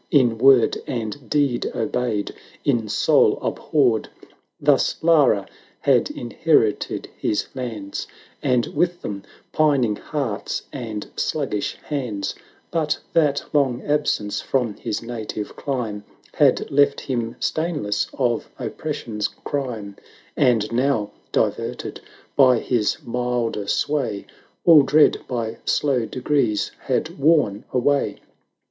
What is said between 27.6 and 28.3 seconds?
away.